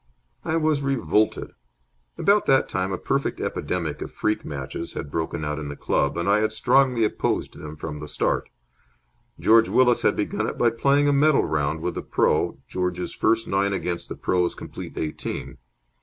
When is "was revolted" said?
0.57-1.51